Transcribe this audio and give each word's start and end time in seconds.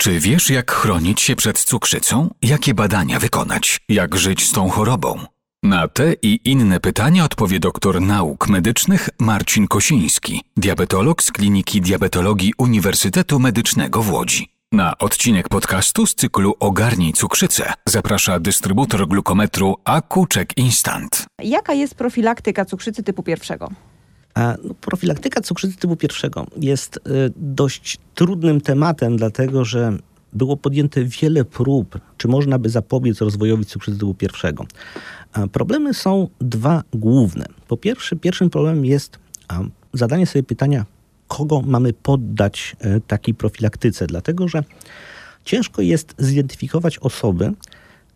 Czy 0.00 0.20
wiesz, 0.20 0.50
jak 0.50 0.72
chronić 0.72 1.20
się 1.20 1.36
przed 1.36 1.58
cukrzycą? 1.58 2.34
Jakie 2.42 2.74
badania 2.74 3.18
wykonać? 3.18 3.80
Jak 3.88 4.16
żyć 4.16 4.48
z 4.48 4.52
tą 4.52 4.68
chorobą? 4.68 5.18
Na 5.62 5.88
te 5.88 6.12
i 6.22 6.40
inne 6.44 6.80
pytania 6.80 7.24
odpowie 7.24 7.60
doktor 7.60 8.00
nauk 8.00 8.48
medycznych 8.48 9.08
Marcin 9.18 9.66
Kosiński, 9.68 10.42
diabetolog 10.56 11.22
z 11.22 11.32
Kliniki 11.32 11.80
Diabetologii 11.80 12.52
Uniwersytetu 12.58 13.38
Medycznego 13.38 14.02
w 14.02 14.12
Łodzi. 14.12 14.48
Na 14.72 14.98
odcinek 14.98 15.48
podcastu 15.48 16.06
z 16.06 16.14
cyklu 16.14 16.54
Ogarnij 16.60 17.12
cukrzycę 17.12 17.72
zaprasza 17.86 18.40
dystrybutor 18.40 19.08
glukometru 19.08 19.76
Check 20.34 20.56
Instant. 20.56 21.26
Jaka 21.42 21.72
jest 21.72 21.94
profilaktyka 21.94 22.64
cukrzycy 22.64 23.02
typu 23.02 23.22
pierwszego? 23.22 23.70
No, 24.36 24.74
profilaktyka 24.80 25.40
cukrzycy 25.40 25.76
typu 25.76 25.96
pierwszego 25.96 26.46
jest 26.56 26.96
y, 26.96 27.00
dość 27.36 27.98
trudnym 28.14 28.60
tematem, 28.60 29.16
dlatego 29.16 29.64
że 29.64 29.92
było 30.32 30.56
podjęte 30.56 31.04
wiele 31.04 31.44
prób, 31.44 31.98
czy 32.16 32.28
można 32.28 32.58
by 32.58 32.68
zapobiec 32.68 33.20
rozwojowi 33.20 33.64
cukrzycy 33.64 33.98
typu 33.98 34.14
pierwszego. 34.14 34.66
Problemy 35.52 35.94
są 35.94 36.28
dwa 36.40 36.82
główne. 36.94 37.46
Po 37.68 37.76
pierwsze, 37.76 38.16
pierwszym 38.16 38.50
problemem 38.50 38.84
jest 38.84 39.18
zadanie 39.92 40.26
sobie 40.26 40.42
pytania, 40.42 40.84
kogo 41.28 41.62
mamy 41.66 41.92
poddać 41.92 42.76
e, 42.80 43.00
takiej 43.00 43.34
profilaktyce, 43.34 44.06
dlatego 44.06 44.48
że 44.48 44.64
ciężko 45.44 45.82
jest 45.82 46.14
zidentyfikować 46.18 46.98
osoby, 46.98 47.52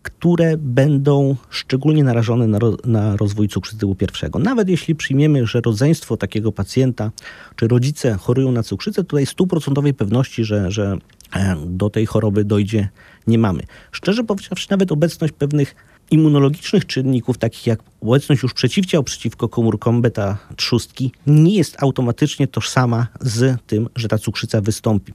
które 0.04 0.56
będą 0.56 1.36
szczególnie 1.50 2.04
narażone 2.04 2.46
na, 2.46 2.58
ro, 2.58 2.76
na 2.84 3.16
rozwój 3.16 3.48
cukrzycy 3.48 3.78
typu 3.78 3.94
pierwszego. 3.94 4.38
Nawet 4.38 4.68
jeśli 4.68 4.94
przyjmiemy, 4.94 5.46
że 5.46 5.60
rodzeństwo 5.60 6.16
takiego 6.16 6.52
pacjenta, 6.52 7.10
czy 7.56 7.68
rodzice 7.68 8.14
chorują 8.14 8.52
na 8.52 8.62
cukrzycę, 8.62 9.04
tutaj 9.04 9.26
stuprocentowej 9.26 9.94
pewności, 9.94 10.44
że, 10.44 10.70
że 10.70 10.98
e, 11.34 11.56
do 11.66 11.90
tej 11.90 12.06
choroby 12.06 12.44
dojdzie, 12.44 12.88
nie 13.26 13.38
mamy. 13.38 13.62
Szczerze 13.92 14.24
powiedziawszy, 14.24 14.66
nawet 14.70 14.92
obecność 14.92 15.34
pewnych 15.38 15.74
immunologicznych 16.10 16.86
czynników, 16.86 17.38
takich 17.38 17.66
jak 17.66 17.80
obecność 18.00 18.42
już 18.42 18.54
przeciwciał 18.54 19.02
przeciwko 19.02 19.48
komórkom 19.48 20.02
beta 20.02 20.38
trzustki, 20.56 21.12
nie 21.26 21.56
jest 21.56 21.82
automatycznie 21.82 22.48
tożsama 22.48 23.06
z 23.20 23.60
tym, 23.66 23.88
że 23.96 24.08
ta 24.08 24.18
cukrzyca 24.18 24.60
wystąpi. 24.60 25.12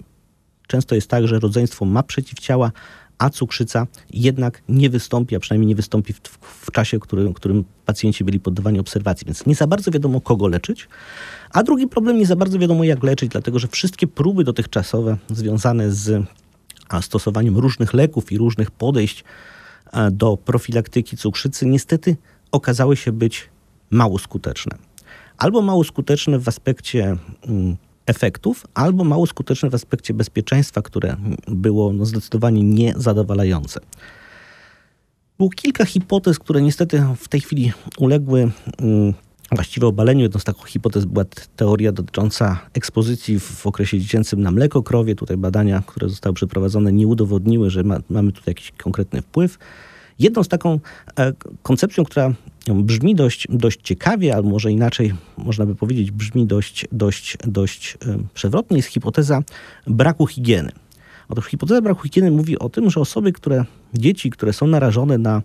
Często 0.68 0.96
jest 0.96 1.08
tak, 1.08 1.28
że 1.28 1.40
rodzeństwo 1.40 1.86
ma 1.86 2.04
przeciwciała, 2.04 2.72
a 3.20 3.30
cukrzyca 3.30 3.88
jednak 4.14 4.62
nie 4.70 4.90
wystąpi, 4.90 5.36
a 5.36 5.40
przynajmniej 5.40 5.68
nie 5.68 5.76
wystąpi 5.76 6.14
w, 6.14 6.20
w 6.42 6.72
czasie, 6.72 6.98
w 6.98 7.02
którym, 7.02 7.34
którym 7.34 7.64
pacjenci 7.86 8.24
byli 8.24 8.40
poddawani 8.40 8.80
obserwacji. 8.80 9.26
Więc 9.26 9.46
nie 9.46 9.56
za 9.56 9.68
bardzo 9.68 9.92
wiadomo, 9.92 10.22
kogo 10.22 10.48
leczyć. 10.48 10.88
A 11.52 11.64
drugi 11.64 11.88
problem, 11.88 12.18
nie 12.18 12.26
za 12.26 12.36
bardzo 12.36 12.60
wiadomo, 12.60 12.84
jak 12.84 13.04
leczyć, 13.04 13.32
dlatego 13.32 13.60
że 13.60 13.68
wszystkie 13.68 14.08
próby 14.08 14.44
dotychczasowe 14.44 15.18
związane 15.30 15.92
z 15.92 16.26
stosowaniem 17.02 17.58
różnych 17.58 17.94
leków 17.94 18.32
i 18.32 18.38
różnych 18.38 18.72
podejść 18.72 19.24
do 20.12 20.38
profilaktyki 20.38 21.18
cukrzycy 21.18 21.66
niestety 21.66 22.18
okazały 22.52 22.98
się 22.98 23.12
być 23.12 23.50
mało 23.90 24.20
skuteczne. 24.20 24.78
Albo 25.38 25.62
mało 25.62 25.84
skuteczne 25.84 26.40
w 26.40 26.48
aspekcie 26.48 27.18
mm, 27.48 27.78
efektów, 28.10 28.66
albo 28.74 29.04
mało 29.04 29.28
skuteczne 29.28 29.70
w 29.70 29.76
aspekcie 29.76 30.14
bezpieczeństwa, 30.14 30.82
które 30.82 31.16
było 31.48 31.94
no, 31.94 32.06
zdecydowanie 32.06 32.64
niezadowalające. 32.64 33.80
Było 35.38 35.50
kilka 35.50 35.86
hipotez, 35.86 36.40
które 36.40 36.62
niestety 36.62 37.04
w 37.18 37.28
tej 37.28 37.42
chwili 37.42 37.72
uległy 37.98 38.52
mm, 38.78 39.14
właściwie 39.52 39.88
obaleniu. 39.88 40.22
Jedną 40.22 40.40
z 40.40 40.44
takich 40.44 40.66
hipotez 40.68 41.06
była 41.06 41.26
teoria 41.56 41.92
dotycząca 41.92 42.60
ekspozycji 42.74 43.40
w 43.40 43.68
okresie 43.68 44.00
dziecięcym 44.00 44.42
na 44.42 44.52
mleko 44.52 44.84
krowie. 44.84 45.16
Tutaj 45.16 45.38
badania, 45.38 45.84
które 45.86 46.10
zostały 46.10 46.34
przeprowadzone, 46.34 46.92
nie 46.94 47.08
udowodniły, 47.08 47.70
że 47.70 47.84
ma, 47.84 48.00
mamy 48.10 48.32
tutaj 48.32 48.52
jakiś 48.52 48.72
konkretny 48.72 49.22
wpływ. 49.22 49.58
Jedną 50.20 50.44
z 50.44 50.48
taką 50.48 50.80
e, 51.20 51.34
koncepcją, 51.64 52.04
która 52.04 52.34
brzmi 52.68 53.16
dość, 53.16 53.48
dość 53.50 53.80
ciekawie, 53.84 54.36
albo 54.36 54.50
może 54.50 54.72
inaczej 54.72 55.14
można 55.38 55.66
by 55.66 55.76
powiedzieć, 55.76 56.12
brzmi 56.12 56.46
dość, 56.46 56.86
dość, 56.92 57.38
dość 57.48 57.98
przewrotnie, 58.34 58.78
jest 58.78 58.90
hipoteza 58.90 59.42
braku 59.88 60.28
higieny. 60.28 60.72
Otóż 61.30 61.46
hipoteza 61.46 61.82
braku 61.82 62.04
higieny 62.04 62.32
mówi 62.32 62.60
o 62.60 62.70
tym, 62.70 62.90
że 62.90 63.00
osoby, 63.00 63.32
które, 63.32 63.66
dzieci, 63.94 64.30
które 64.30 64.54
są 64.54 64.68
narażone 64.68 65.18
na 65.18 65.42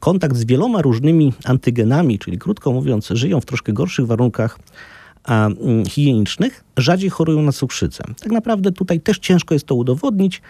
kontakt 0.00 0.36
z 0.36 0.44
wieloma 0.44 0.82
różnymi 0.82 1.32
antygenami, 1.44 2.18
czyli 2.18 2.38
krótko 2.38 2.72
mówiąc, 2.72 3.08
żyją 3.10 3.40
w 3.40 3.44
troszkę 3.44 3.72
gorszych 3.72 4.06
warunkach 4.06 4.58
mm, 5.24 5.84
higienicznych, 5.84 6.64
rzadziej 6.76 7.10
chorują 7.10 7.42
na 7.42 7.52
cukrzycę. 7.52 8.04
Tak 8.20 8.32
naprawdę 8.32 8.72
tutaj 8.72 9.00
też 9.00 9.18
ciężko 9.18 9.54
jest 9.54 9.66
to 9.66 9.74
udowodnić, 9.74 10.42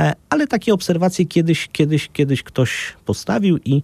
e, 0.00 0.12
ale 0.30 0.46
takie 0.46 0.74
obserwacje 0.74 1.26
kiedyś, 1.26 1.68
kiedyś, 1.72 2.08
kiedyś 2.12 2.42
ktoś 2.42 2.96
postawił 3.04 3.58
i 3.64 3.82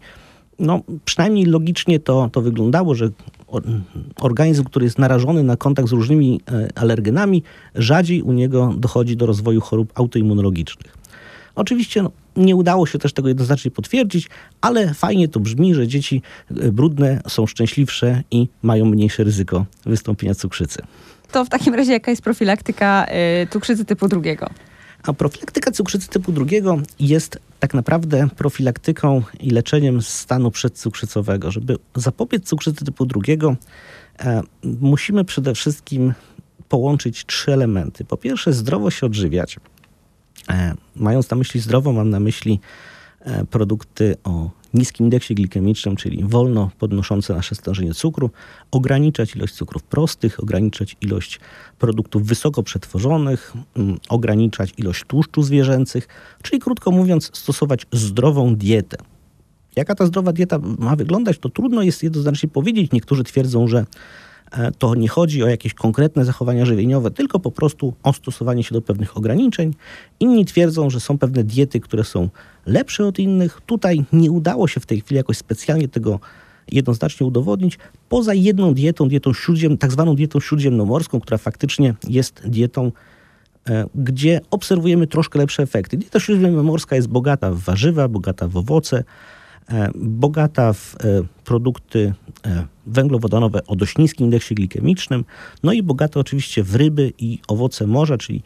no, 0.59 0.81
przynajmniej 1.05 1.45
logicznie 1.47 2.01
to, 2.01 2.29
to 2.33 2.41
wyglądało, 2.41 2.95
że 2.95 3.11
organizm, 4.21 4.65
który 4.65 4.85
jest 4.85 4.99
narażony 4.99 5.43
na 5.43 5.57
kontakt 5.57 5.89
z 5.89 5.93
różnymi 5.93 6.41
e, 6.53 6.69
alergenami, 6.75 7.43
rzadziej 7.75 8.23
u 8.23 8.33
niego 8.33 8.75
dochodzi 8.77 9.17
do 9.17 9.27
rozwoju 9.27 9.61
chorób 9.61 9.93
autoimmunologicznych. 9.95 10.97
Oczywiście 11.55 12.03
no, 12.03 12.11
nie 12.37 12.57
udało 12.57 12.87
się 12.87 12.99
też 12.99 13.13
tego 13.13 13.29
jednoznacznie 13.29 13.71
potwierdzić, 13.71 14.29
ale 14.61 14.95
fajnie 14.95 15.29
to 15.29 15.41
brzmi, 15.41 15.75
że 15.75 15.89
dzieci 15.89 16.23
e, 16.51 16.73
brudne 16.73 17.21
są 17.29 17.47
szczęśliwsze 17.47 18.23
i 18.31 18.49
mają 18.63 18.85
mniejsze 18.85 19.25
ryzyko 19.25 19.67
wystąpienia 19.87 20.35
cukrzycy. 20.35 20.83
To 21.33 21.45
w 21.45 21.49
takim 21.49 21.75
razie 21.75 21.93
jaka 21.93 22.11
jest 22.11 22.23
profilaktyka 22.23 23.07
y, 23.43 23.47
cukrzycy 23.47 23.85
typu 23.85 24.09
drugiego? 24.09 24.51
A 25.07 25.13
profilaktyka 25.13 25.71
cukrzycy 25.71 26.09
typu 26.09 26.33
drugiego 26.33 26.79
jest 27.01 27.39
tak 27.61 27.75
naprawdę 27.75 28.29
profilaktyką 28.37 29.23
i 29.41 29.51
leczeniem 29.51 30.03
stanu 30.03 30.51
przedcukrzycowego. 30.51 31.51
Żeby 31.51 31.77
zapobiec 31.95 32.45
cukrzycy 32.45 32.85
typu 32.85 33.07
drugiego, 33.07 33.57
e, 34.19 34.43
musimy 34.63 35.25
przede 35.25 35.55
wszystkim 35.55 36.15
połączyć 36.69 37.27
trzy 37.27 37.53
elementy. 37.53 38.05
Po 38.05 38.17
pierwsze, 38.17 38.53
zdrowo 38.53 38.91
się 38.91 39.07
odżywiać. 39.07 39.57
E, 40.51 40.75
mając 40.97 41.31
na 41.31 41.37
myśli 41.37 41.61
zdrowo, 41.61 41.93
mam 41.93 42.11
na 42.11 42.21
myśli 42.21 42.61
e, 43.21 43.45
produkty 43.45 44.17
o 44.25 44.51
niskim 44.75 45.07
indeksie 45.07 45.35
glikemicznym, 45.35 45.97
czyli 45.97 46.25
wolno 46.25 46.71
podnoszące 46.79 47.35
nasze 47.35 47.55
stężenie 47.55 47.95
cukru, 47.95 48.31
ograniczać 48.71 49.37
ilość 49.37 49.55
cukrów 49.55 49.83
prostych, 49.83 50.41
ograniczać 50.43 50.97
ilość 51.01 51.41
produktów 51.79 52.27
wysoko 52.27 52.63
przetworzonych, 52.63 53.53
mm, 53.77 53.99
ograniczać 54.09 54.73
ilość 54.79 55.05
tłuszczu 55.05 55.43
zwierzęcych, 55.43 56.09
czyli 56.43 56.61
krótko 56.61 56.91
mówiąc, 56.91 57.31
stosować 57.33 57.87
zdrową 57.93 58.57
dietę. 58.57 58.97
Jaka 59.77 59.95
ta 59.95 60.07
zdrowa 60.07 60.33
dieta 60.33 60.59
ma 60.79 60.97
wyglądać, 60.97 61.39
to 61.39 61.49
trudno 61.49 61.83
jest 61.83 62.03
jednoznacznie 62.03 62.49
powiedzieć. 62.49 62.93
Niektórzy 62.93 63.25
twierdzą, 63.25 63.69
że 63.69 63.85
to 64.79 64.95
nie 64.95 65.09
chodzi 65.09 65.43
o 65.43 65.47
jakieś 65.47 65.75
konkretne 65.75 66.25
zachowania 66.25 66.67
żywieniowe, 66.67 67.11
tylko 67.11 67.41
po 67.41 67.51
prostu 67.51 67.95
o 68.03 68.13
stosowanie 68.13 68.65
się 68.65 68.75
do 68.75 68.83
pewnych 68.83 69.17
ograniczeń. 69.17 69.75
Inni 70.21 70.45
twierdzą, 70.45 70.91
że 70.91 71.01
są 71.01 71.19
pewne 71.19 71.45
diety, 71.45 71.81
które 71.81 72.05
są 72.05 72.29
lepsze 72.67 73.07
od 73.07 73.19
innych. 73.19 73.61
Tutaj 73.67 74.05
nie 74.13 74.31
udało 74.31 74.69
się 74.69 74.81
w 74.81 74.87
tej 74.87 75.01
chwili 75.01 75.17
jakoś 75.17 75.37
specjalnie 75.37 75.89
tego 75.89 76.21
jednoznacznie 76.73 77.27
udowodnić, 77.27 77.79
poza 78.09 78.35
jedną 78.35 78.75
dietą, 78.75 79.09
dietą 79.09 79.33
śródziem, 79.33 79.79
tak 79.79 79.93
zwaną 79.93 80.15
dietą 80.15 80.41
śródziemnomorską, 80.41 81.21
która 81.21 81.39
faktycznie 81.39 81.95
jest 82.09 82.43
dietą, 82.49 82.93
e, 83.69 83.87
gdzie 83.95 84.41
obserwujemy 84.51 85.07
troszkę 85.07 85.39
lepsze 85.39 85.63
efekty. 85.63 85.97
Dieta 85.97 86.21
śródziemnomorska 86.21 86.97
jest 86.97 87.09
bogata 87.09 87.51
w 87.51 87.59
warzywa, 87.59 88.09
bogata 88.09 88.49
w 88.49 88.57
owoce, 88.57 88.97
E, 88.99 89.05
bogata 89.95 90.73
w 90.73 90.97
e, 90.97 91.23
produkty 91.45 92.15
e, 92.47 92.67
węglowodanowe 92.87 93.67
o 93.67 93.77
dość 93.77 93.99
niskim 93.99 94.25
indeksie 94.25 94.55
glikemicznym, 94.55 95.25
no 95.63 95.73
i 95.73 95.83
bogata 95.83 96.21
oczywiście 96.21 96.63
w 96.63 96.75
ryby 96.75 97.13
i 97.19 97.39
owoce 97.49 97.87
morza, 97.87 98.19
czyli 98.19 98.43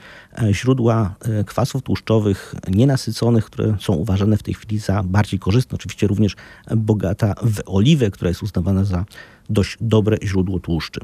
źródła 0.51 1.15
kwasów 1.47 1.83
tłuszczowych 1.83 2.55
nienasyconych, 2.69 3.45
które 3.45 3.77
są 3.81 3.93
uważane 3.93 4.37
w 4.37 4.43
tej 4.43 4.55
chwili 4.55 4.79
za 4.79 5.03
bardziej 5.03 5.41
korzystne. 5.41 5.75
Oczywiście 5.75 6.07
również 6.07 6.37
bogata 6.77 7.35
w 7.43 7.61
oliwę, 7.67 8.11
która 8.11 8.29
jest 8.29 8.43
uznawana 8.43 8.85
za 8.85 9.05
dość 9.51 9.77
dobre 9.81 10.17
źródło 10.23 10.61
tłuszczy. 10.61 11.01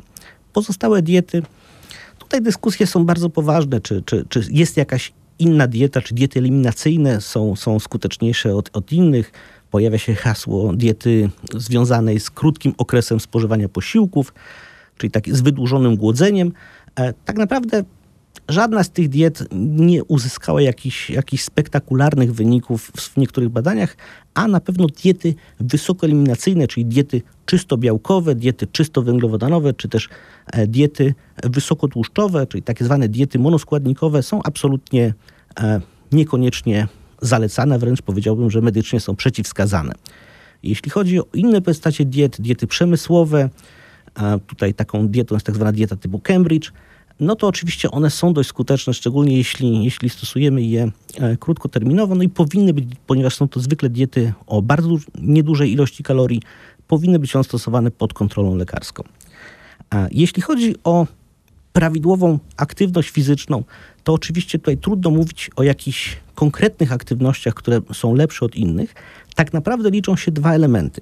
Pozostałe 0.52 1.02
diety, 1.02 1.42
tutaj 2.18 2.42
dyskusje 2.42 2.86
są 2.86 3.04
bardzo 3.04 3.30
poważne, 3.30 3.80
czy, 3.80 4.02
czy, 4.02 4.24
czy 4.28 4.44
jest 4.50 4.76
jakaś 4.76 5.12
inna 5.38 5.66
dieta, 5.66 6.00
czy 6.00 6.14
diety 6.14 6.38
eliminacyjne 6.38 7.20
są, 7.20 7.56
są 7.56 7.78
skuteczniejsze 7.78 8.56
od, 8.56 8.76
od 8.76 8.92
innych 8.92 9.32
pojawia 9.74 9.98
się 9.98 10.14
hasło 10.14 10.72
diety 10.72 11.30
związanej 11.54 12.20
z 12.20 12.30
krótkim 12.30 12.74
okresem 12.78 13.20
spożywania 13.20 13.68
posiłków, 13.68 14.34
czyli 14.98 15.10
tak 15.10 15.28
z 15.28 15.40
wydłużonym 15.40 15.96
głodzeniem. 15.96 16.52
E, 16.96 17.12
tak 17.12 17.36
naprawdę 17.36 17.84
żadna 18.48 18.84
z 18.84 18.90
tych 18.90 19.08
diet 19.08 19.44
nie 19.52 20.04
uzyskała 20.04 20.62
jakichś, 20.62 21.10
jakichś 21.10 21.42
spektakularnych 21.42 22.34
wyników 22.34 22.92
w 22.96 23.16
niektórych 23.16 23.48
badaniach, 23.48 23.96
a 24.34 24.48
na 24.48 24.60
pewno 24.60 24.86
diety 24.86 25.34
wysokoeliminacyjne, 25.60 26.66
czyli 26.66 26.86
diety 26.86 27.22
czysto 27.46 27.76
białkowe, 27.76 28.34
diety 28.34 28.66
czysto 28.66 29.02
węglowodanowe, 29.02 29.72
czy 29.72 29.88
też 29.88 30.08
e, 30.52 30.66
diety 30.66 31.14
wysokotłuszczowe, 31.44 32.46
czyli 32.46 32.62
tak 32.62 32.82
zwane 32.82 33.08
diety 33.08 33.38
monoskładnikowe 33.38 34.22
są 34.22 34.40
absolutnie 34.42 35.14
e, 35.60 35.80
niekoniecznie 36.12 36.88
zalecane, 37.26 37.78
wręcz 37.78 38.02
powiedziałbym, 38.02 38.50
że 38.50 38.60
medycznie 38.60 39.00
są 39.00 39.16
przeciwwskazane. 39.16 39.92
Jeśli 40.62 40.90
chodzi 40.90 41.20
o 41.20 41.24
inne 41.34 41.62
postacie 41.62 42.04
diet, 42.04 42.40
diety 42.40 42.66
przemysłowe, 42.66 43.50
tutaj 44.46 44.74
taką 44.74 45.08
dietą 45.08 45.34
jest 45.34 45.46
tak 45.46 45.54
zwana 45.54 45.72
dieta 45.72 45.96
typu 45.96 46.18
Cambridge, 46.18 46.72
no 47.20 47.36
to 47.36 47.46
oczywiście 47.46 47.90
one 47.90 48.10
są 48.10 48.32
dość 48.32 48.48
skuteczne, 48.48 48.94
szczególnie 48.94 49.36
jeśli, 49.36 49.84
jeśli 49.84 50.10
stosujemy 50.10 50.62
je 50.62 50.90
e, 51.18 51.36
krótkoterminowo, 51.36 52.14
no 52.14 52.22
i 52.22 52.28
powinny 52.28 52.74
być, 52.74 52.84
ponieważ 53.06 53.34
są 53.34 53.48
to 53.48 53.60
zwykle 53.60 53.88
diety 53.88 54.32
o 54.46 54.62
bardzo 54.62 54.88
niedużej 55.20 55.72
ilości 55.72 56.02
kalorii, 56.02 56.42
powinny 56.88 57.18
być 57.18 57.36
one 57.36 57.44
stosowane 57.44 57.90
pod 57.90 58.12
kontrolą 58.12 58.56
lekarską. 58.56 59.02
A 59.90 60.06
jeśli 60.10 60.42
chodzi 60.42 60.74
o 60.84 61.06
prawidłową 61.74 62.38
aktywność 62.56 63.10
fizyczną, 63.10 63.64
to 64.04 64.12
oczywiście 64.12 64.58
tutaj 64.58 64.78
trudno 64.78 65.10
mówić 65.10 65.50
o 65.56 65.62
jakichś 65.62 66.16
konkretnych 66.34 66.92
aktywnościach, 66.92 67.54
które 67.54 67.80
są 67.92 68.14
lepsze 68.14 68.44
od 68.44 68.56
innych. 68.56 68.94
Tak 69.34 69.52
naprawdę 69.52 69.90
liczą 69.90 70.16
się 70.16 70.32
dwa 70.32 70.54
elementy. 70.54 71.00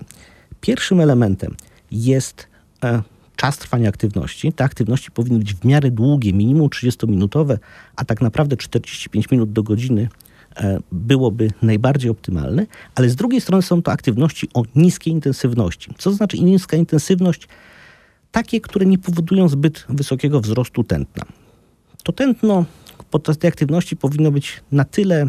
Pierwszym 0.61 1.01
elementem 1.01 1.57
jest 1.91 2.47
e, 2.85 3.03
czas 3.37 3.59
trwania 3.59 3.89
aktywności. 3.89 4.53
Te 4.53 4.65
aktywności 4.65 5.11
powinny 5.11 5.39
być 5.39 5.55
w 5.55 5.65
miarę 5.65 5.91
długie, 5.91 6.33
minimum 6.33 6.69
30-minutowe, 6.69 7.59
a 7.97 8.05
tak 8.05 8.21
naprawdę 8.21 8.57
45 8.57 9.31
minut 9.31 9.53
do 9.53 9.63
godziny 9.63 10.09
e, 10.57 10.79
byłoby 10.93 11.51
najbardziej 11.63 12.11
optymalne, 12.11 12.67
ale 12.95 13.09
z 13.09 13.17
drugiej 13.17 13.41
strony 13.41 13.63
są 13.63 13.83
to 13.83 13.93
aktywności 13.93 14.49
o 14.55 14.63
niskiej 14.75 15.13
intensywności. 15.13 15.95
Co 15.99 16.13
znaczy 16.13 16.41
niska 16.41 16.77
intensywność? 16.77 17.49
Takie, 18.33 18.61
które 18.61 18.87
nie 18.87 18.99
powodują 18.99 19.49
zbyt 19.49 19.85
wysokiego 19.89 20.41
wzrostu 20.41 20.85
tętna. 20.85 21.25
To 22.03 22.13
tętno 22.13 22.65
podczas 23.11 23.39
tej 23.39 23.49
aktywności 23.49 23.97
powinno 23.97 24.31
być 24.31 24.61
na 24.73 24.85
tyle 24.85 25.29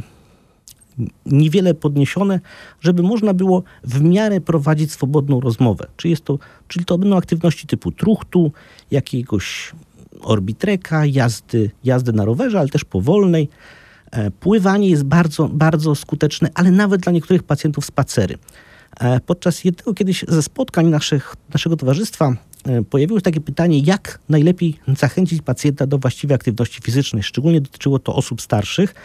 niewiele 1.26 1.74
podniesione, 1.74 2.40
żeby 2.82 3.04
można 3.04 3.34
było 3.34 3.64
w 3.84 4.02
miarę 4.02 4.42
prowadzić 4.42 4.92
swobodną 4.92 5.40
rozmowę. 5.40 5.88
Czy 5.98 6.10
jest 6.10 6.26
to, 6.26 6.40
czyli 6.68 6.86
to 6.86 6.98
będą 6.98 7.18
aktywności 7.18 7.68
typu 7.68 7.92
truchtu, 7.92 8.52
jakiegoś 8.92 9.72
orbitreka, 10.22 11.06
jazdy, 11.06 11.72
jazdy 11.84 12.14
na 12.14 12.26
rowerze, 12.26 12.60
ale 12.60 12.70
też 12.70 12.86
powolnej. 12.86 13.50
E, 14.12 14.32
pływanie 14.32 14.90
jest 14.90 15.04
bardzo, 15.04 15.50
bardzo 15.50 15.96
skuteczne, 15.96 16.50
ale 16.54 16.72
nawet 16.72 17.02
dla 17.02 17.12
niektórych 17.12 17.44
pacjentów 17.44 17.86
spacery. 17.86 18.38
E, 19.00 19.20
podczas 19.20 19.64
jednego 19.64 19.94
kiedyś 19.94 20.26
ze 20.28 20.44
spotkań 20.44 20.88
naszych, 20.88 21.36
naszego 21.54 21.78
towarzystwa 21.78 22.36
pojawiło 22.90 23.20
się 23.20 23.24
takie 23.24 23.42
pytanie, 23.42 23.80
jak 23.80 24.20
najlepiej 24.30 24.80
zachęcić 24.98 25.42
pacjenta 25.42 25.88
do 25.88 25.98
właściwej 25.98 26.36
aktywności 26.36 26.82
fizycznej. 26.82 27.24
Szczególnie 27.24 27.62
dotyczyło 27.62 28.00
to 28.00 28.16
osób 28.16 28.42
starszych. 28.42 28.96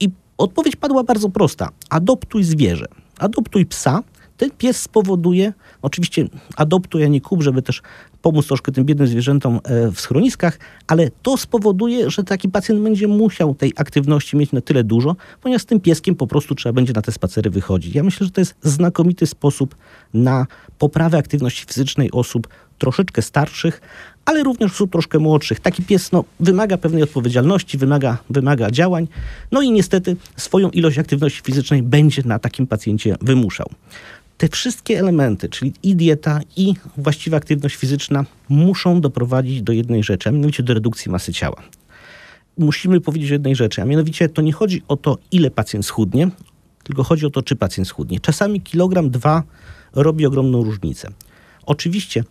I 0.00 0.10
Odpowiedź 0.42 0.76
padła 0.76 1.04
bardzo 1.04 1.28
prosta. 1.28 1.68
Adoptuj 1.90 2.44
zwierzę. 2.44 2.86
Adoptuj 3.18 3.66
psa. 3.66 4.02
Ten 4.36 4.50
pies 4.50 4.82
spowoduje, 4.82 5.52
oczywiście 5.82 6.28
adoptuj, 6.56 7.04
a 7.04 7.08
nie 7.08 7.20
kup, 7.20 7.42
żeby 7.42 7.62
też 7.62 7.82
pomóc 8.22 8.46
troszkę 8.46 8.72
tym 8.72 8.84
biednym 8.84 9.06
zwierzętom 9.06 9.60
e, 9.64 9.90
w 9.90 10.00
schroniskach, 10.00 10.58
ale 10.86 11.10
to 11.22 11.36
spowoduje, 11.36 12.10
że 12.10 12.24
taki 12.24 12.48
pacjent 12.48 12.80
będzie 12.80 13.08
musiał 13.08 13.54
tej 13.54 13.72
aktywności 13.76 14.36
mieć 14.36 14.52
na 14.52 14.60
tyle 14.60 14.84
dużo, 14.84 15.16
ponieważ 15.40 15.62
z 15.62 15.66
tym 15.66 15.80
pieskiem 15.80 16.14
po 16.14 16.26
prostu 16.26 16.54
trzeba 16.54 16.72
będzie 16.72 16.92
na 16.92 17.02
te 17.02 17.12
spacery 17.12 17.50
wychodzić. 17.50 17.94
Ja 17.94 18.02
myślę, 18.02 18.26
że 18.26 18.32
to 18.32 18.40
jest 18.40 18.54
znakomity 18.62 19.26
sposób 19.26 19.76
na 20.14 20.46
poprawę 20.78 21.18
aktywności 21.18 21.66
fizycznej 21.66 22.10
osób 22.10 22.48
troszeczkę 22.82 23.22
starszych, 23.22 23.80
ale 24.24 24.42
również 24.42 24.72
osób 24.72 24.92
troszkę 24.92 25.18
młodszych. 25.18 25.60
Taki 25.60 25.82
pies 25.82 26.12
no, 26.12 26.24
wymaga 26.40 26.78
pewnej 26.78 27.02
odpowiedzialności, 27.02 27.78
wymaga, 27.78 28.18
wymaga 28.30 28.70
działań, 28.70 29.08
no 29.52 29.62
i 29.62 29.70
niestety 29.70 30.16
swoją 30.36 30.70
ilość 30.70 30.98
aktywności 30.98 31.40
fizycznej 31.44 31.82
będzie 31.82 32.22
na 32.24 32.38
takim 32.38 32.66
pacjencie 32.66 33.16
wymuszał. 33.20 33.66
Te 34.38 34.48
wszystkie 34.48 34.98
elementy, 34.98 35.48
czyli 35.48 35.72
i 35.82 35.96
dieta, 35.96 36.40
i 36.56 36.74
właściwa 36.96 37.36
aktywność 37.36 37.76
fizyczna, 37.76 38.24
muszą 38.48 39.00
doprowadzić 39.00 39.62
do 39.62 39.72
jednej 39.72 40.02
rzeczy, 40.02 40.28
a 40.28 40.32
mianowicie 40.32 40.62
do 40.62 40.74
redukcji 40.74 41.10
masy 41.10 41.32
ciała. 41.32 41.62
Musimy 42.58 43.00
powiedzieć 43.00 43.30
jednej 43.30 43.56
rzeczy, 43.56 43.82
a 43.82 43.84
mianowicie 43.84 44.28
to 44.28 44.42
nie 44.42 44.52
chodzi 44.52 44.82
o 44.88 44.96
to, 44.96 45.18
ile 45.32 45.50
pacjent 45.50 45.86
schudnie, 45.86 46.30
tylko 46.84 47.02
chodzi 47.02 47.26
o 47.26 47.30
to, 47.30 47.42
czy 47.42 47.56
pacjent 47.56 47.88
schudnie. 47.88 48.20
Czasami 48.20 48.60
kilogram, 48.60 49.10
dwa 49.10 49.42
robi 49.94 50.26
ogromną 50.26 50.64
różnicę. 50.64 51.08
Oczywiście 51.66 52.24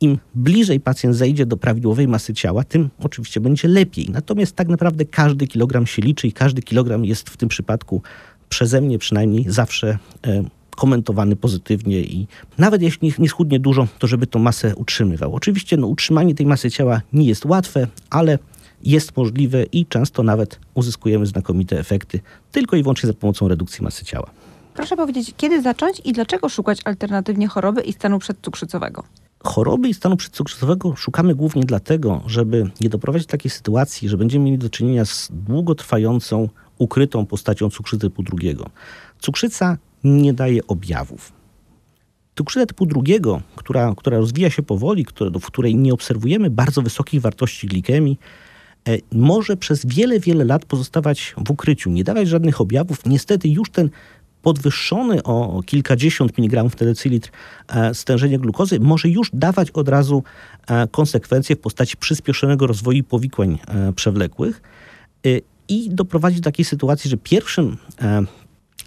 im 0.00 0.18
bliżej 0.34 0.80
pacjent 0.80 1.16
zejdzie 1.16 1.46
do 1.46 1.56
prawidłowej 1.56 2.08
masy 2.08 2.34
ciała, 2.34 2.64
tym 2.64 2.90
oczywiście 2.98 3.40
będzie 3.40 3.68
lepiej. 3.68 4.08
Natomiast 4.12 4.56
tak 4.56 4.68
naprawdę 4.68 5.04
każdy 5.04 5.46
kilogram 5.46 5.86
się 5.86 6.02
liczy 6.02 6.26
i 6.26 6.32
każdy 6.32 6.62
kilogram 6.62 7.04
jest 7.04 7.30
w 7.30 7.36
tym 7.36 7.48
przypadku 7.48 8.02
przeze 8.48 8.80
mnie 8.80 8.98
przynajmniej 8.98 9.44
zawsze 9.48 9.98
e, 10.26 10.42
komentowany 10.76 11.36
pozytywnie 11.36 12.00
i 12.00 12.26
nawet 12.58 12.82
jeśli 12.82 13.14
nie 13.18 13.28
schudnie 13.28 13.60
dużo, 13.60 13.88
to 13.98 14.06
żeby 14.06 14.26
tą 14.26 14.38
masę 14.38 14.76
utrzymywał. 14.76 15.34
Oczywiście 15.34 15.76
no, 15.76 15.86
utrzymanie 15.86 16.34
tej 16.34 16.46
masy 16.46 16.70
ciała 16.70 17.00
nie 17.12 17.24
jest 17.24 17.44
łatwe, 17.44 17.86
ale 18.10 18.38
jest 18.84 19.16
możliwe 19.16 19.64
i 19.64 19.86
często 19.86 20.22
nawet 20.22 20.58
uzyskujemy 20.74 21.26
znakomite 21.26 21.78
efekty 21.78 22.20
tylko 22.52 22.76
i 22.76 22.82
wyłącznie 22.82 23.06
za 23.06 23.14
pomocą 23.14 23.48
redukcji 23.48 23.84
masy 23.84 24.04
ciała. 24.04 24.30
Proszę 24.74 24.96
powiedzieć, 24.96 25.34
kiedy 25.36 25.62
zacząć 25.62 26.00
i 26.04 26.12
dlaczego 26.12 26.48
szukać 26.48 26.80
alternatywnie 26.84 27.48
choroby 27.48 27.80
i 27.80 27.92
stanu 27.92 28.18
przedcukrzycowego? 28.18 29.04
Choroby 29.44 29.88
i 29.88 29.94
stanu 29.94 30.16
przedcukrzycowego 30.16 30.96
szukamy 30.96 31.34
głównie 31.34 31.62
dlatego, 31.64 32.22
żeby 32.26 32.70
nie 32.80 32.88
doprowadzić 32.88 33.26
do 33.26 33.30
takiej 33.30 33.50
sytuacji, 33.50 34.08
że 34.08 34.16
będziemy 34.16 34.44
mieli 34.44 34.58
do 34.58 34.70
czynienia 34.70 35.04
z 35.04 35.28
długotrwającą, 35.32 36.48
ukrytą 36.78 37.26
postacią 37.26 37.70
cukrzycy 37.70 38.00
typu 38.00 38.22
drugiego. 38.22 38.70
Cukrzyca 39.18 39.78
nie 40.04 40.32
daje 40.32 40.66
objawów. 40.66 41.32
Cukrzyca 42.38 42.66
typu 42.66 42.86
drugiego, 42.86 43.42
która, 43.56 43.94
która 43.96 44.18
rozwija 44.18 44.50
się 44.50 44.62
powoli, 44.62 45.06
w 45.40 45.46
której 45.46 45.76
nie 45.76 45.94
obserwujemy 45.94 46.50
bardzo 46.50 46.82
wysokich 46.82 47.20
wartości 47.20 47.66
glikemii, 47.66 48.18
e, 48.88 48.98
może 49.12 49.56
przez 49.56 49.86
wiele, 49.86 50.20
wiele 50.20 50.44
lat 50.44 50.64
pozostawać 50.64 51.34
w 51.46 51.50
ukryciu, 51.50 51.90
nie 51.90 52.04
dawać 52.04 52.28
żadnych 52.28 52.60
objawów. 52.60 53.06
Niestety 53.06 53.48
już 53.48 53.70
ten 53.70 53.90
podwyższony 54.42 55.22
o 55.22 55.62
kilkadziesiąt 55.66 56.38
miligramów 56.38 56.80
na 56.80 56.86
decylitr 56.86 57.30
e, 57.68 57.94
stężenie 57.94 58.38
glukozy 58.38 58.80
może 58.80 59.08
już 59.08 59.30
dawać 59.32 59.70
od 59.70 59.88
razu 59.88 60.22
e, 60.66 60.88
konsekwencje 60.88 61.56
w 61.56 61.60
postaci 61.60 61.96
przyspieszonego 61.96 62.66
rozwoju 62.66 63.04
powikłań 63.04 63.58
e, 63.68 63.92
przewlekłych 63.92 64.62
i 65.68 65.90
doprowadzić 65.90 66.40
do 66.40 66.44
takiej 66.44 66.64
sytuacji, 66.64 67.10
że 67.10 67.16
pierwszym 67.16 67.76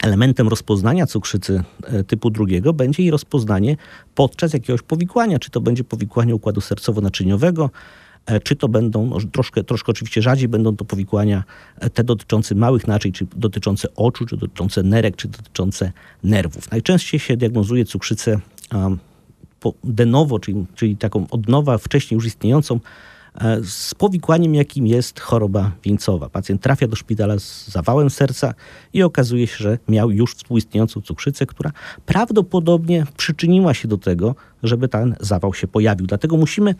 elementem 0.01 0.47
rozpoznania 0.47 1.05
cukrzycy 1.05 1.63
typu 2.07 2.29
drugiego 2.29 2.73
będzie 2.73 3.03
jej 3.03 3.11
rozpoznanie 3.11 3.77
podczas 4.15 4.53
jakiegoś 4.53 4.81
powikłania, 4.81 5.39
czy 5.39 5.49
to 5.49 5.61
będzie 5.61 5.83
powikłanie 5.83 6.35
układu 6.35 6.61
sercowo-naczyniowego, 6.61 7.69
czy 8.43 8.55
to 8.55 8.67
będą, 8.67 9.05
no, 9.05 9.17
troszkę, 9.31 9.63
troszkę 9.63 9.91
oczywiście 9.91 10.21
rzadziej 10.21 10.47
będą 10.47 10.75
to 10.75 10.85
powikłania 10.85 11.43
e, 11.79 11.89
te 11.89 12.03
dotyczące 12.03 12.55
małych 12.55 12.87
naczyń, 12.87 13.11
czy 13.11 13.27
dotyczące 13.35 13.87
oczu, 13.95 14.25
czy 14.25 14.37
dotyczące 14.37 14.83
nerek, 14.83 15.15
czy 15.15 15.27
dotyczące 15.27 15.91
nerwów. 16.23 16.71
Najczęściej 16.71 17.19
się 17.19 17.37
diagnozuje 17.37 17.85
cukrzycę 17.85 18.39
de 19.83 20.05
novo, 20.05 20.39
czyli, 20.39 20.65
czyli 20.75 20.97
taką 20.97 21.27
od 21.31 21.47
nowa, 21.47 21.77
wcześniej 21.77 22.15
już 22.15 22.25
istniejącą, 22.25 22.79
e, 23.35 23.63
z 23.63 23.95
powikłaniem, 23.95 24.55
jakim 24.55 24.87
jest 24.87 25.19
choroba 25.19 25.71
wieńcowa. 25.83 26.29
Pacjent 26.29 26.61
trafia 26.61 26.87
do 26.87 26.95
szpitala 26.95 27.39
z 27.39 27.67
zawałem 27.67 28.09
serca 28.09 28.53
i 28.93 29.03
okazuje 29.03 29.47
się, 29.47 29.57
że 29.57 29.77
miał 29.87 30.11
już 30.11 30.35
współistniejącą 30.35 31.01
cukrzycę, 31.01 31.45
która 31.45 31.71
prawdopodobnie 32.05 33.05
przyczyniła 33.17 33.73
się 33.73 33.87
do 33.87 33.97
tego, 33.97 34.35
żeby 34.63 34.87
ten 34.87 35.15
zawał 35.19 35.53
się 35.53 35.67
pojawił. 35.67 36.07
Dlatego 36.07 36.37
musimy 36.37 36.75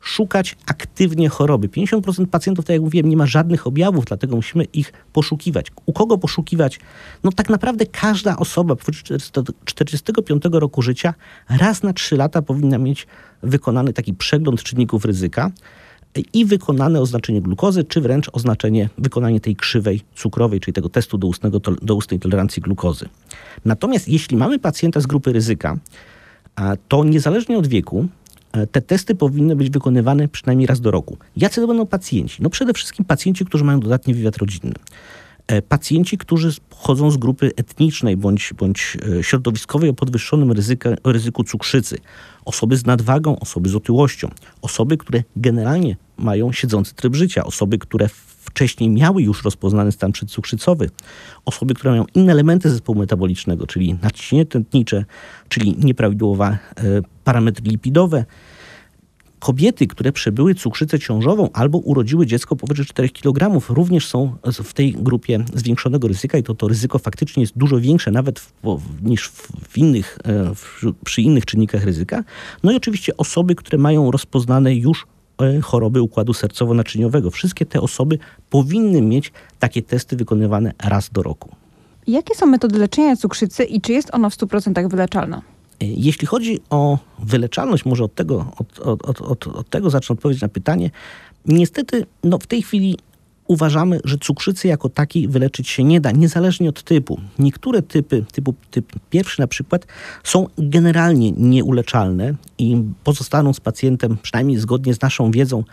szukać 0.00 0.56
aktywnie 0.66 1.28
choroby. 1.28 1.68
50% 1.68 2.26
pacjentów, 2.26 2.64
tak 2.64 2.74
jak 2.74 2.82
mówiłem, 2.82 3.08
nie 3.08 3.16
ma 3.16 3.26
żadnych 3.26 3.66
objawów, 3.66 4.04
dlatego 4.04 4.36
musimy 4.36 4.64
ich 4.64 4.92
poszukiwać. 5.12 5.66
U 5.86 5.92
kogo 5.92 6.18
poszukiwać? 6.18 6.80
No 7.24 7.32
tak 7.32 7.50
naprawdę 7.50 7.86
każda 7.86 8.36
osoba 8.36 8.76
powyżej 8.76 9.18
45 9.64 10.42
roku 10.52 10.82
życia 10.82 11.14
raz 11.48 11.82
na 11.82 11.92
3 11.92 12.16
lata 12.16 12.42
powinna 12.42 12.78
mieć 12.78 13.06
wykonany 13.42 13.92
taki 13.92 14.14
przegląd 14.14 14.62
czynników 14.62 15.04
ryzyka 15.04 15.50
i 16.32 16.44
wykonane 16.44 17.00
oznaczenie 17.00 17.40
glukozy, 17.40 17.84
czy 17.84 18.00
wręcz 18.00 18.30
oznaczenie, 18.32 18.88
wykonanie 18.98 19.40
tej 19.40 19.56
krzywej 19.56 20.00
cukrowej, 20.14 20.60
czyli 20.60 20.72
tego 20.72 20.88
testu 20.88 21.18
do, 21.18 21.26
ustnego, 21.26 21.60
do 21.60 21.94
ustnej 21.94 22.20
tolerancji 22.20 22.62
glukozy. 22.62 23.08
Natomiast 23.64 24.08
jeśli 24.08 24.36
mamy 24.36 24.58
pacjenta 24.58 25.00
z 25.00 25.06
grupy 25.06 25.32
ryzyka, 25.32 25.76
to 26.88 27.04
niezależnie 27.04 27.58
od 27.58 27.66
wieku, 27.66 28.08
te 28.72 28.82
testy 28.82 29.14
powinny 29.14 29.56
być 29.56 29.70
wykonywane 29.70 30.28
przynajmniej 30.28 30.66
raz 30.66 30.80
do 30.80 30.90
roku. 30.90 31.16
Jacy 31.36 31.60
to 31.60 31.66
będą 31.66 31.86
pacjenci? 31.86 32.42
No 32.42 32.50
przede 32.50 32.72
wszystkim 32.72 33.04
pacjenci, 33.04 33.44
którzy 33.44 33.64
mają 33.64 33.80
dodatni 33.80 34.14
wywiad 34.14 34.36
rodzinny. 34.36 34.74
E, 35.50 35.62
pacjenci, 35.62 36.18
którzy 36.18 36.50
pochodzą 36.70 37.10
z 37.10 37.16
grupy 37.16 37.50
etnicznej 37.56 38.16
bądź, 38.16 38.52
bądź 38.58 38.96
e, 39.18 39.22
środowiskowej 39.22 39.90
o 39.90 39.94
podwyższonym 39.94 40.52
ryzyka, 40.52 40.90
ryzyku 41.04 41.44
cukrzycy, 41.44 41.98
osoby 42.44 42.76
z 42.76 42.86
nadwagą, 42.86 43.38
osoby 43.38 43.68
z 43.68 43.74
otyłością, 43.74 44.30
osoby, 44.62 44.96
które 44.96 45.22
generalnie 45.36 45.96
mają 46.16 46.52
siedzący 46.52 46.94
tryb 46.94 47.14
życia, 47.14 47.44
osoby, 47.44 47.78
które 47.78 48.08
wcześniej 48.50 48.90
miały 48.90 49.22
już 49.22 49.44
rozpoznany 49.44 49.92
stan 49.92 50.12
przedcukrzycowy, 50.12 50.90
osoby, 51.44 51.74
które 51.74 51.90
mają 51.90 52.04
inne 52.14 52.32
elementy 52.32 52.70
zespołu 52.70 52.98
metabolicznego, 52.98 53.66
czyli 53.66 53.94
nadciśnienie 54.02 54.46
tętnicze, 54.46 55.04
czyli 55.48 55.76
nieprawidłowe 55.78 56.46
e, 56.46 56.82
parametry 57.24 57.64
lipidowe, 57.70 58.24
kobiety, 59.40 59.86
które 59.86 60.12
przebyły 60.12 60.54
cukrzycę 60.54 60.98
ciążową 60.98 61.48
albo 61.52 61.78
urodziły 61.78 62.26
dziecko 62.26 62.56
powyżej 62.56 62.86
4 62.86 63.08
kg, 63.08 63.60
również 63.68 64.06
są 64.06 64.36
w 64.44 64.72
tej 64.72 64.92
grupie 64.92 65.44
zwiększonego 65.54 66.08
ryzyka 66.08 66.38
i 66.38 66.42
to, 66.42 66.54
to 66.54 66.68
ryzyko 66.68 66.98
faktycznie 66.98 67.40
jest 67.42 67.58
dużo 67.58 67.80
większe 67.80 68.10
nawet 68.10 68.40
w, 68.40 68.52
niż 69.02 69.28
w 69.68 69.78
innych, 69.78 70.18
e, 70.24 70.54
w, 70.54 70.82
przy 71.04 71.22
innych 71.22 71.46
czynnikach 71.46 71.84
ryzyka. 71.84 72.24
No 72.62 72.72
i 72.72 72.76
oczywiście 72.76 73.16
osoby, 73.16 73.54
które 73.54 73.78
mają 73.78 74.10
rozpoznane 74.10 74.74
już 74.74 75.06
choroby 75.62 76.02
układu 76.02 76.32
sercowo-naczyniowego. 76.32 77.30
Wszystkie 77.30 77.66
te 77.66 77.80
osoby 77.80 78.18
powinny 78.50 79.02
mieć 79.02 79.32
takie 79.58 79.82
testy 79.82 80.16
wykonywane 80.16 80.72
raz 80.84 81.10
do 81.10 81.22
roku. 81.22 81.50
Jakie 82.06 82.34
są 82.34 82.46
metody 82.46 82.78
leczenia 82.78 83.16
cukrzycy 83.16 83.64
i 83.64 83.80
czy 83.80 83.92
jest 83.92 84.08
ona 84.12 84.30
w 84.30 84.36
100% 84.36 84.90
wyleczalna? 84.90 85.42
Jeśli 85.80 86.26
chodzi 86.26 86.60
o 86.70 86.98
wyleczalność, 87.18 87.84
może 87.84 88.04
od 88.04 88.14
tego, 88.14 88.46
od, 88.58 88.78
od, 88.78 89.20
od, 89.20 89.46
od 89.46 89.70
tego 89.70 89.90
zacznę 89.90 90.12
odpowiedzieć 90.12 90.42
na 90.42 90.48
pytanie. 90.48 90.90
Niestety 91.46 92.06
no 92.24 92.38
w 92.38 92.46
tej 92.46 92.62
chwili 92.62 92.98
uważamy, 93.50 94.00
że 94.04 94.18
cukrzycy 94.18 94.68
jako 94.68 94.88
takiej 94.88 95.28
wyleczyć 95.28 95.68
się 95.68 95.84
nie 95.84 96.00
da, 96.00 96.10
niezależnie 96.10 96.68
od 96.68 96.82
typu. 96.82 97.20
Niektóre 97.38 97.82
typy, 97.82 98.24
typu 98.32 98.54
typ 98.70 98.92
pierwszy 99.10 99.40
na 99.40 99.46
przykład, 99.46 99.86
są 100.24 100.46
generalnie 100.58 101.32
nieuleczalne 101.32 102.34
i 102.58 102.82
pozostaną 103.04 103.52
z 103.52 103.60
pacjentem, 103.60 104.16
przynajmniej 104.22 104.58
zgodnie 104.58 104.94
z 104.94 105.00
naszą 105.00 105.30
wiedzą, 105.30 105.64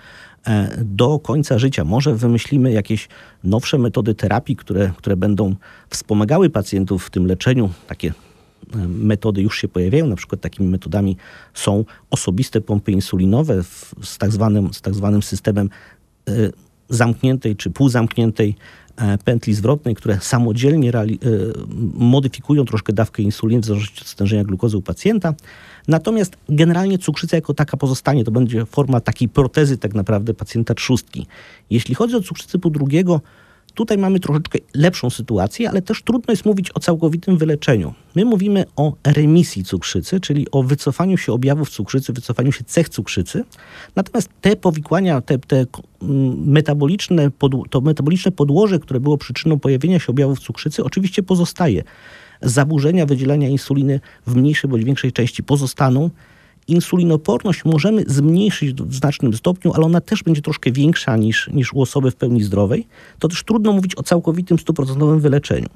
e, 0.47 0.77
do 0.83 1.19
końca 1.19 1.59
życia. 1.59 1.83
Może 1.83 2.15
wymyślimy 2.15 2.71
jakieś 2.71 3.09
nowsze 3.43 3.77
metody 3.77 4.15
terapii, 4.15 4.55
które, 4.55 4.91
które 4.97 5.15
będą 5.15 5.55
wspomagały 5.89 6.49
pacjentów 6.49 7.05
w 7.05 7.09
tym 7.09 7.25
leczeniu, 7.25 7.69
takie 7.87 8.13
metody 8.87 9.41
już 9.41 9.61
się 9.61 9.67
pojawiają. 9.67 10.07
Na 10.07 10.15
przykład 10.15 10.41
takimi 10.41 10.69
metodami 10.69 11.17
są 11.53 11.85
osobiste 12.09 12.61
pompy 12.61 12.91
insulinowe 12.91 13.63
z 14.03 14.17
tak 14.17 14.31
zwanym, 14.31 14.73
z 14.73 14.81
tak 14.81 14.95
zwanym 14.95 15.21
systemem 15.21 15.69
e, 16.27 16.31
zamkniętej 16.89 17.55
czy 17.55 17.69
półzamkniętej 17.69 18.55
e, 18.97 19.17
pętli 19.17 19.53
zwrotnej, 19.53 19.95
które 19.95 20.19
samodzielnie 20.21 20.93
e, 20.93 21.05
modyfikują 21.93 22.65
troszkę 22.65 22.93
dawkę 22.93 23.23
insuliny 23.23 23.61
w 23.61 23.65
zależności 23.65 24.01
od 24.01 24.07
stężenia 24.07 24.43
glukozy 24.43 24.77
u 24.77 24.81
pacjenta. 24.81 25.33
Natomiast 25.87 26.37
generalnie 26.49 26.97
cukrzyca 26.97 27.37
jako 27.37 27.53
taka 27.53 27.77
pozostanie. 27.77 28.23
To 28.23 28.31
będzie 28.31 28.65
forma 28.65 28.99
takiej 29.01 29.29
protezy 29.29 29.77
tak 29.77 29.93
naprawdę 29.93 30.33
pacjenta 30.33 30.73
trzustki. 30.73 31.27
Jeśli 31.69 31.95
chodzi 31.95 32.15
o 32.15 32.21
cukrzycę 32.21 32.51
typu 32.51 32.69
drugiego, 32.69 33.21
Tutaj 33.77 33.97
mamy 33.97 34.19
troszeczkę 34.19 34.59
lepszą 34.73 35.09
sytuację, 35.09 35.69
ale 35.69 35.81
też 35.81 36.03
trudno 36.03 36.31
jest 36.31 36.45
mówić 36.45 36.71
o 36.75 36.79
całkowitym 36.79 37.37
wyleczeniu. 37.37 37.93
My 38.15 38.25
mówimy 38.25 38.65
o 38.75 38.93
remisji 39.03 39.63
cukrzycy, 39.63 40.19
czyli 40.19 40.51
o 40.51 40.63
wycofaniu 40.63 41.17
się 41.17 41.33
objawów 41.33 41.69
cukrzycy, 41.69 42.13
wycofaniu 42.13 42.51
się 42.51 42.63
cech 42.63 42.89
cukrzycy. 42.89 43.43
Natomiast 43.95 44.29
te 44.41 44.55
powikłania, 44.55 45.21
te, 45.21 45.39
te 45.39 45.65
mm, 46.01 46.49
metaboliczne, 46.49 47.31
to 47.69 47.81
metaboliczne 47.81 48.31
podłoże, 48.31 48.79
które 48.79 48.99
było 48.99 49.17
przyczyną 49.17 49.59
pojawienia 49.59 49.99
się 49.99 50.07
objawów 50.07 50.39
cukrzycy, 50.39 50.83
oczywiście 50.83 51.23
pozostaje. 51.23 51.83
Zaburzenia 52.41 53.05
wydzielania 53.05 53.49
insuliny 53.49 53.99
w 54.27 54.35
mniejszej 54.35 54.69
bądź 54.69 54.83
większej 54.83 55.11
części 55.11 55.43
pozostaną 55.43 56.09
insulinoporność 56.67 57.65
możemy 57.65 58.03
zmniejszyć 58.07 58.73
w 58.73 58.95
znacznym 58.95 59.33
stopniu, 59.33 59.73
ale 59.73 59.85
ona 59.85 60.01
też 60.01 60.23
będzie 60.23 60.41
troszkę 60.41 60.71
większa 60.71 61.17
niż, 61.17 61.49
niż 61.53 61.73
u 61.73 61.81
osoby 61.81 62.11
w 62.11 62.15
pełni 62.15 62.43
zdrowej, 62.43 62.87
to 63.19 63.27
też 63.27 63.43
trudno 63.43 63.71
mówić 63.71 63.95
o 63.95 64.03
całkowitym 64.03 64.59
stuprocentowym 64.59 65.19
wyleczeniu. 65.19 65.67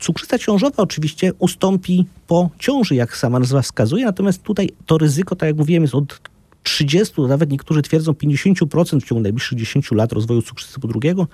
Cukrzyca 0.00 0.38
ciążowa 0.38 0.82
oczywiście 0.82 1.32
ustąpi 1.38 2.06
po 2.26 2.50
ciąży, 2.58 2.94
jak 2.94 3.16
sama 3.16 3.38
nazwa 3.38 3.62
wskazuje, 3.62 4.04
natomiast 4.04 4.42
tutaj 4.42 4.70
to 4.86 4.98
ryzyko, 4.98 5.36
tak 5.36 5.46
jak 5.46 5.56
mówiłem, 5.56 5.82
jest 5.82 5.94
od 5.94 6.20
30, 6.62 7.20
nawet 7.20 7.50
niektórzy 7.50 7.82
twierdzą 7.82 8.12
50% 8.12 9.00
w 9.00 9.04
ciągu 9.04 9.22
najbliższych 9.22 9.58
10 9.58 9.90
lat 9.92 10.12
rozwoju 10.12 10.42
cukrzycy 10.42 10.74
typu 10.74 10.88
drugiego, 10.88 11.26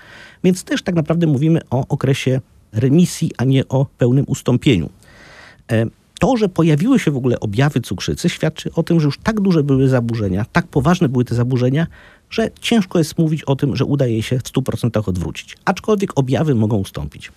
więc 0.45 0.65
też 0.65 0.83
tak 0.83 0.95
naprawdę 0.95 1.27
mówimy 1.27 1.61
o 1.71 1.85
okresie 1.89 2.41
remisji, 2.73 3.31
a 3.37 3.45
nie 3.45 3.69
o 3.69 3.87
pełnym 3.99 4.25
ustąpieniu. 4.29 4.91
To, 6.21 6.37
że 6.37 6.49
pojawiły 6.49 6.99
się 6.99 7.11
w 7.11 7.17
ogóle 7.17 7.41
objawy 7.41 7.81
cukrzycy, 7.81 8.29
świadczy 8.29 8.71
o 8.75 8.83
tym, 8.83 9.01
że 9.01 9.07
już 9.07 9.19
tak 9.19 9.41
duże 9.41 9.63
były 9.63 9.89
zaburzenia, 9.89 10.45
tak 10.53 10.67
poważne 10.67 11.09
były 11.09 11.25
te 11.25 11.35
zaburzenia, 11.35 11.87
że 12.31 12.51
ciężko 12.61 12.99
jest 12.99 13.19
mówić 13.19 13.45
o 13.45 13.57
tym, 13.57 13.77
że 13.77 13.85
udaje 13.85 14.23
się 14.23 14.39
w 14.39 14.43
100% 14.43 15.09
odwrócić. 15.09 15.57
Aczkolwiek 15.65 16.11
objawy 16.15 16.55
mogą 16.55 16.77
ustąpić. 16.77 17.33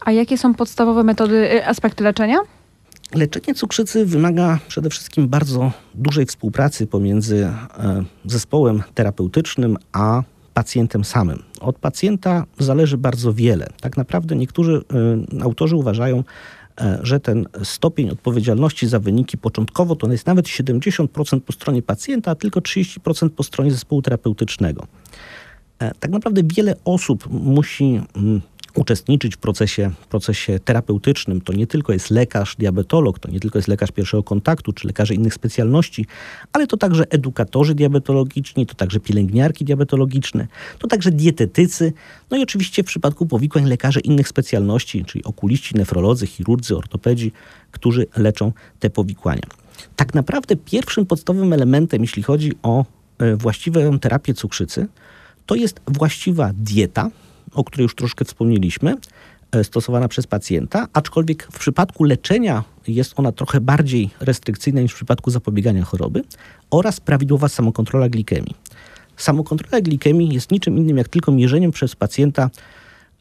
A 0.00 0.12
jakie 0.12 0.38
są 0.38 0.54
podstawowe 0.54 1.02
metody, 1.02 1.34
y, 1.52 1.66
aspekty 1.66 2.04
leczenia? 2.04 2.38
Leczenie 3.14 3.54
cukrzycy 3.54 4.06
wymaga 4.06 4.58
przede 4.68 4.90
wszystkim 4.90 5.28
bardzo 5.28 5.72
dużej 5.94 6.26
współpracy 6.26 6.86
pomiędzy 6.86 7.44
e, 7.44 8.04
zespołem 8.24 8.82
terapeutycznym 8.94 9.76
a 9.92 10.22
pacjentem 10.54 11.04
samym. 11.04 11.42
Od 11.60 11.78
pacjenta 11.78 12.44
zależy 12.58 12.98
bardzo 12.98 13.32
wiele. 13.32 13.68
Tak 13.80 13.96
naprawdę 13.96 14.36
niektórzy 14.36 14.84
y, 15.40 15.42
autorzy 15.42 15.76
uważają, 15.76 16.24
że 17.02 17.20
ten 17.20 17.46
stopień 17.62 18.10
odpowiedzialności 18.10 18.86
za 18.86 18.98
wyniki 18.98 19.38
początkowo 19.38 19.96
to 19.96 20.12
jest 20.12 20.26
nawet 20.26 20.46
70% 20.46 21.40
po 21.40 21.52
stronie 21.52 21.82
pacjenta, 21.82 22.30
a 22.30 22.34
tylko 22.34 22.60
30% 22.60 23.28
po 23.28 23.42
stronie 23.42 23.70
zespołu 23.70 24.02
terapeutycznego. 24.02 24.86
E, 25.78 25.94
tak 26.00 26.10
naprawdę 26.10 26.42
wiele 26.44 26.76
osób 26.84 27.28
musi 27.30 28.00
mm, 28.16 28.40
uczestniczyć 28.76 29.34
w 29.34 29.38
procesie, 29.38 29.90
procesie 30.08 30.58
terapeutycznym. 30.60 31.40
To 31.40 31.52
nie 31.52 31.66
tylko 31.66 31.92
jest 31.92 32.10
lekarz, 32.10 32.56
diabetolog, 32.56 33.18
to 33.18 33.30
nie 33.30 33.40
tylko 33.40 33.58
jest 33.58 33.68
lekarz 33.68 33.92
pierwszego 33.92 34.22
kontaktu, 34.22 34.72
czy 34.72 34.86
lekarze 34.86 35.14
innych 35.14 35.34
specjalności, 35.34 36.06
ale 36.52 36.66
to 36.66 36.76
także 36.76 37.04
edukatorzy 37.10 37.74
diabetologiczni, 37.74 38.66
to 38.66 38.74
także 38.74 39.00
pielęgniarki 39.00 39.64
diabetologiczne, 39.64 40.46
to 40.78 40.88
także 40.88 41.10
dietetycy, 41.10 41.92
no 42.30 42.36
i 42.36 42.42
oczywiście 42.42 42.82
w 42.82 42.86
przypadku 42.86 43.26
powikłań 43.26 43.64
lekarze 43.64 44.00
innych 44.00 44.28
specjalności, 44.28 45.04
czyli 45.04 45.24
okuliści, 45.24 45.74
nefrolodzy, 45.74 46.26
chirurdzy, 46.26 46.76
ortopedzi, 46.76 47.32
którzy 47.70 48.06
leczą 48.16 48.52
te 48.80 48.90
powikłania. 48.90 49.46
Tak 49.96 50.14
naprawdę 50.14 50.56
pierwszym 50.56 51.06
podstawowym 51.06 51.52
elementem, 51.52 52.02
jeśli 52.02 52.22
chodzi 52.22 52.52
o 52.62 52.84
e, 53.18 53.36
właściwą 53.36 53.98
terapię 53.98 54.34
cukrzycy, 54.34 54.86
to 55.46 55.54
jest 55.54 55.80
właściwa 55.86 56.50
dieta, 56.54 57.10
o 57.52 57.64
której 57.64 57.82
już 57.82 57.94
troszkę 57.94 58.24
wspomnieliśmy, 58.24 58.94
e, 59.52 59.64
stosowana 59.64 60.08
przez 60.08 60.26
pacjenta, 60.26 60.86
aczkolwiek 60.92 61.48
w 61.52 61.58
przypadku 61.58 62.04
leczenia 62.04 62.64
jest 62.88 63.12
ona 63.16 63.32
trochę 63.32 63.60
bardziej 63.60 64.10
restrykcyjna 64.20 64.80
niż 64.80 64.92
w 64.92 64.94
przypadku 64.94 65.30
zapobiegania 65.30 65.84
choroby 65.84 66.22
oraz 66.70 67.00
prawidłowa 67.00 67.48
samokontrola 67.48 68.08
glikemii. 68.08 68.54
Samokontrola 69.16 69.80
glikemii 69.80 70.34
jest 70.34 70.50
niczym 70.50 70.78
innym 70.78 70.96
jak 70.96 71.08
tylko 71.08 71.32
mierzeniem 71.32 71.70
przez 71.70 71.96
pacjenta 71.96 72.50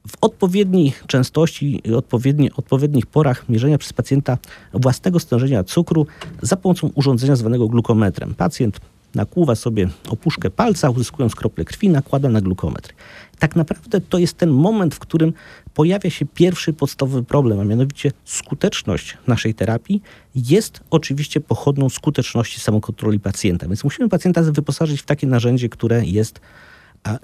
w 0.07 0.13
odpowiedniej 0.21 0.93
częstości 1.07 1.81
i 1.83 1.93
odpowiedni, 1.93 2.51
odpowiednich 2.51 3.05
porach 3.05 3.49
mierzenia 3.49 3.77
przez 3.77 3.93
pacjenta 3.93 4.37
własnego 4.73 5.19
stężenia 5.19 5.63
cukru 5.63 6.07
za 6.41 6.55
pomocą 6.55 6.91
urządzenia 6.95 7.35
zwanego 7.35 7.67
glukometrem. 7.67 8.35
Pacjent 8.35 8.79
nakłuwa 9.15 9.55
sobie 9.55 9.89
opuszkę 10.09 10.49
palca, 10.49 10.89
uzyskując 10.89 11.35
krople 11.35 11.65
krwi, 11.65 11.89
nakłada 11.89 12.29
na 12.29 12.41
glukometr. 12.41 12.93
Tak 13.39 13.55
naprawdę 13.55 14.01
to 14.01 14.17
jest 14.17 14.37
ten 14.37 14.49
moment, 14.49 14.95
w 14.95 14.99
którym 14.99 15.33
pojawia 15.73 16.09
się 16.09 16.25
pierwszy 16.25 16.73
podstawowy 16.73 17.23
problem, 17.23 17.59
a 17.59 17.63
mianowicie 17.63 18.11
skuteczność 18.25 19.17
naszej 19.27 19.53
terapii 19.53 20.01
jest 20.35 20.79
oczywiście 20.89 21.41
pochodną 21.41 21.89
skuteczności 21.89 22.59
samokontroli 22.59 23.19
pacjenta. 23.19 23.67
Więc 23.67 23.83
musimy 23.83 24.09
pacjenta 24.09 24.41
wyposażyć 24.41 25.01
w 25.01 25.05
takie 25.05 25.27
narzędzie, 25.27 25.69
które 25.69 26.05
jest 26.05 26.39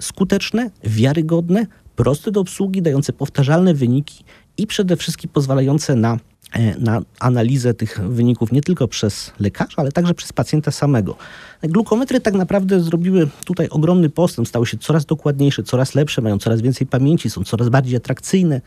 skuteczne, 0.00 0.70
wiarygodne, 0.84 1.66
proste 1.96 2.30
do 2.30 2.40
obsługi, 2.40 2.82
dające 2.82 3.12
powtarzalne 3.12 3.74
wyniki 3.74 4.24
i 4.56 4.66
przede 4.66 4.96
wszystkim 4.96 5.30
pozwalające 5.30 5.94
na 5.94 6.18
E, 6.52 6.78
na 6.78 7.02
analizę 7.20 7.74
tych 7.74 8.00
wyników 8.08 8.52
nie 8.52 8.60
tylko 8.60 8.88
przez 8.88 9.32
lekarza, 9.40 9.74
ale 9.76 9.92
także 9.92 10.14
przez 10.14 10.32
pacjenta 10.32 10.70
samego. 10.70 11.16
Glukometry 11.62 12.20
tak 12.20 12.34
naprawdę 12.34 12.80
zrobiły 12.80 13.28
tutaj 13.44 13.68
ogromny 13.68 14.10
postęp, 14.10 14.48
stały 14.48 14.66
się 14.66 14.78
coraz 14.78 15.04
dokładniejsze, 15.06 15.62
coraz 15.62 15.94
lepsze, 15.94 16.22
mają 16.22 16.38
coraz 16.38 16.60
więcej 16.60 16.86
pamięci, 16.86 17.30
są 17.30 17.44
coraz 17.44 17.68
bardziej 17.68 17.96
atrakcyjne. 17.96 18.60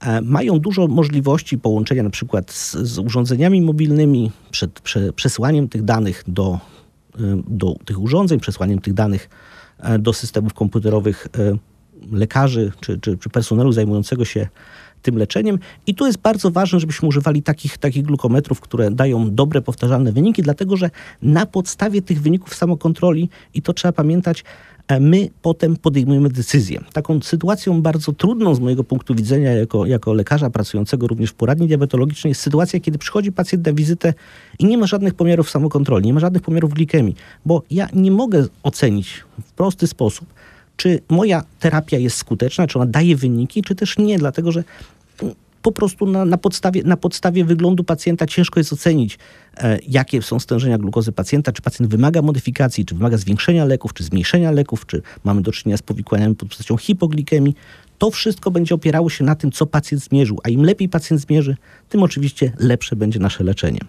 E, 0.00 0.20
mają 0.20 0.58
dużo 0.58 0.86
możliwości 0.86 1.58
połączenia 1.58 2.02
na 2.02 2.10
przykład 2.10 2.50
z, 2.50 2.76
z 2.76 2.98
urządzeniami 2.98 3.62
mobilnymi, 3.62 4.30
przed 4.50 4.80
prze, 4.80 5.12
przesłaniem 5.12 5.68
tych 5.68 5.82
danych 5.82 6.24
do, 6.26 6.58
e, 7.14 7.18
do 7.48 7.74
tych 7.84 8.00
urządzeń, 8.00 8.40
przesłaniem 8.40 8.78
tych 8.78 8.94
danych 8.94 9.28
do 9.98 10.12
systemów 10.12 10.54
komputerowych 10.54 11.28
lekarzy 12.12 12.72
czy, 12.80 12.98
czy, 12.98 13.18
czy 13.18 13.28
personelu 13.30 13.72
zajmującego 13.72 14.24
się 14.24 14.48
tym 15.02 15.18
leczeniem. 15.18 15.58
I 15.86 15.94
tu 15.94 16.06
jest 16.06 16.18
bardzo 16.18 16.50
ważne, 16.50 16.80
żebyśmy 16.80 17.08
używali 17.08 17.42
takich, 17.42 17.78
takich 17.78 18.02
glukometrów, 18.02 18.60
które 18.60 18.90
dają 18.90 19.34
dobre, 19.34 19.62
powtarzalne 19.62 20.12
wyniki, 20.12 20.42
dlatego 20.42 20.76
że 20.76 20.90
na 21.22 21.46
podstawie 21.46 22.02
tych 22.02 22.22
wyników 22.22 22.54
samokontroli, 22.54 23.28
i 23.54 23.62
to 23.62 23.72
trzeba 23.72 23.92
pamiętać, 23.92 24.44
e, 24.88 25.00
my 25.00 25.28
potem 25.42 25.76
podejmujemy 25.76 26.28
decyzję. 26.28 26.80
Taką 26.92 27.20
sytuacją 27.20 27.82
bardzo 27.82 28.12
trudną 28.12 28.54
z 28.54 28.60
mojego 28.60 28.84
punktu 28.84 29.14
widzenia 29.14 29.52
jako, 29.52 29.86
jako 29.86 30.12
lekarza 30.12 30.50
pracującego 30.50 31.06
również 31.06 31.30
w 31.30 31.34
poradni 31.34 31.66
diabetologicznej 31.66 32.30
jest 32.30 32.40
sytuacja, 32.40 32.80
kiedy 32.80 32.98
przychodzi 32.98 33.32
pacjent 33.32 33.66
na 33.66 33.72
wizytę 33.72 34.14
i 34.58 34.64
nie 34.64 34.78
ma 34.78 34.86
żadnych 34.86 35.14
pomiarów 35.14 35.50
samokontroli, 35.50 36.06
nie 36.06 36.14
ma 36.14 36.20
żadnych 36.20 36.42
pomiarów 36.42 36.74
glikemii, 36.74 37.16
bo 37.46 37.62
ja 37.70 37.88
nie 37.92 38.10
mogę 38.10 38.46
ocenić 38.62 39.24
w 39.42 39.52
prosty 39.52 39.86
sposób, 39.86 40.26
czy 40.80 41.00
moja 41.08 41.42
terapia 41.58 41.98
jest 41.98 42.16
skuteczna, 42.16 42.66
czy 42.66 42.78
ona 42.78 42.86
daje 42.86 43.16
wyniki, 43.16 43.62
czy 43.62 43.74
też 43.74 43.98
nie, 43.98 44.18
dlatego 44.18 44.52
że 44.52 44.64
po 45.62 45.72
prostu 45.72 46.06
na, 46.06 46.24
na, 46.24 46.38
podstawie, 46.38 46.82
na 46.84 46.96
podstawie 46.96 47.44
wyglądu 47.44 47.84
pacjenta 47.84 48.26
ciężko 48.26 48.60
jest 48.60 48.72
ocenić, 48.72 49.18
e, 49.56 49.78
jakie 49.88 50.22
są 50.22 50.38
stężenia 50.38 50.78
glukozy 50.78 51.12
pacjenta, 51.12 51.52
czy 51.52 51.62
pacjent 51.62 51.90
wymaga 51.90 52.22
modyfikacji, 52.22 52.84
czy 52.84 52.94
wymaga 52.94 53.16
zwiększenia 53.16 53.64
leków, 53.64 53.94
czy 53.94 54.04
zmniejszenia 54.04 54.50
leków, 54.50 54.86
czy 54.86 55.02
mamy 55.24 55.42
do 55.42 55.52
czynienia 55.52 55.76
z 55.76 55.82
powikłaniami 55.82 56.34
pod 56.34 56.48
postacią 56.48 56.76
hipoglikemii. 56.76 57.54
To 57.98 58.10
wszystko 58.10 58.50
będzie 58.50 58.74
opierało 58.74 59.10
się 59.10 59.24
na 59.24 59.34
tym, 59.34 59.52
co 59.52 59.66
pacjent 59.66 60.04
zmierzył, 60.04 60.38
a 60.44 60.48
im 60.48 60.64
lepiej 60.64 60.88
pacjent 60.88 61.20
zmierzy, 61.22 61.56
tym 61.88 62.02
oczywiście 62.02 62.52
lepsze 62.58 62.96
będzie 62.96 63.18
nasze 63.18 63.44
leczenie. 63.44 63.80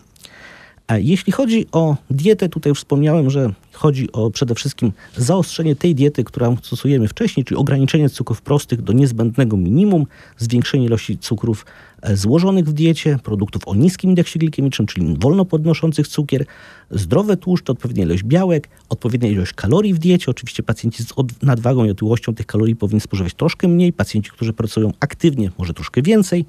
Jeśli 0.98 1.34
chodzi 1.34 1.66
o 1.72 1.96
dietę, 2.10 2.50
tutaj 2.50 2.72
już 2.72 2.80
wspomniałem, 2.80 3.30
że 3.30 3.54
chodzi 3.74 4.12
o 4.12 4.32
przede 4.32 4.56
wszystkim 4.56 4.92
zaostrzenie 5.18 5.76
tej 5.76 5.96
diety, 5.96 6.24
którą 6.24 6.58
stosujemy 6.58 7.08
wcześniej, 7.08 7.44
czyli 7.44 7.58
ograniczenie 7.58 8.10
cukrów 8.10 8.42
prostych 8.42 8.82
do 8.82 8.94
niezbędnego 8.94 9.58
minimum, 9.58 10.06
zwiększenie 10.38 10.86
ilości 10.86 11.18
cukrów 11.18 11.66
e, 12.02 12.18
złożonych 12.18 12.66
w 12.66 12.74
diecie, 12.74 13.20
produktów 13.24 13.68
o 13.68 13.76
niskim 13.76 14.10
indeksie 14.10 14.40
glikemicznym, 14.40 14.88
czyli 14.88 15.16
wolno 15.20 15.46
podnoszących 15.46 16.08
cukier, 16.08 16.46
zdrowe 16.92 17.38
tłuszcze, 17.38 17.72
odpowiednia 17.72 18.04
ilość 18.04 18.24
białek, 18.24 18.70
odpowiednia 18.90 19.30
ilość 19.30 19.54
kalorii 19.54 19.94
w 19.94 20.00
diecie. 20.00 20.32
Oczywiście 20.32 20.64
pacjenci 20.64 21.04
z 21.04 21.14
nadwagą 21.42 21.86
i 21.86 21.92
otyłością 21.92 22.36
tych 22.36 22.46
kalorii 22.46 22.76
powinni 22.76 23.02
spożywać 23.02 23.34
troszkę 23.34 23.68
mniej, 23.68 23.94
pacjenci, 23.94 24.32
którzy 24.32 24.54
pracują 24.54 24.92
aktywnie, 25.00 25.52
może 25.58 25.74
troszkę 25.74 26.02
więcej. 26.02 26.46